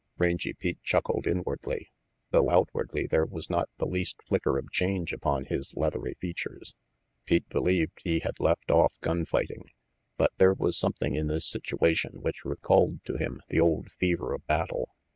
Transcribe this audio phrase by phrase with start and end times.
[0.17, 1.91] Rangy Pete chuckled inwardly,
[2.31, 5.75] though outwardly RANGY PETE 23 there was not the least flicker of change upon his
[5.75, 6.73] leathery features.
[7.25, 9.69] Pete believed he had left off gun fighting,
[10.17, 14.33] but there was something in this situa tion which recalled to him the old fever
[14.33, 14.89] of battle.